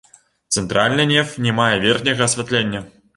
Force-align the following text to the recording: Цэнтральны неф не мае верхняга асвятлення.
Цэнтральны 0.55 1.05
неф 1.11 1.35
не 1.47 1.53
мае 1.59 1.71
верхняга 1.87 2.25
асвятлення. 2.31 2.83